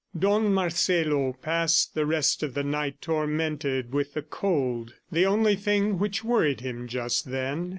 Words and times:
Don 0.17 0.51
Marcelo 0.51 1.31
passed 1.43 1.93
the 1.93 2.07
rest 2.07 2.41
of 2.41 2.55
the 2.55 2.63
night 2.63 3.03
tormented 3.03 3.93
with 3.93 4.15
the 4.15 4.23
cold 4.23 4.95
the 5.11 5.27
only 5.27 5.55
thing 5.55 5.99
which 5.99 6.23
worried 6.23 6.61
him 6.61 6.87
just 6.87 7.29
then. 7.29 7.69